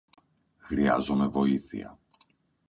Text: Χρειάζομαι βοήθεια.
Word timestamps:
Χρειάζομαι 0.57 1.27
βοήθεια. 1.27 1.99